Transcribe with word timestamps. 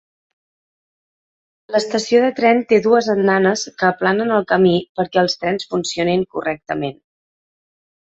L'estació 1.75 2.23
de 2.23 2.31
tren 2.41 2.65
té 2.73 2.81
dues 2.87 3.11
andanes 3.17 3.67
que 3.83 3.91
aplanen 3.93 4.35
el 4.41 4.49
camí 4.55 4.75
perquè 5.01 5.25
els 5.27 5.41
trens 5.45 5.71
funcionin 5.77 6.29
correctament. 6.37 7.03